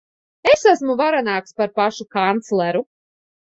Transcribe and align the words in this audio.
Es 0.51 0.63
esmu 0.71 0.95
varenāks 1.01 1.55
par 1.61 1.71
pašu 1.77 2.09
kancleru. 2.19 2.85